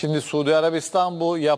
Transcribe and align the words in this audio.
Şimdi 0.00 0.20
Suudi 0.20 0.56
Arabistan 0.56 1.20
bu 1.20 1.38
yaptığı 1.38 1.48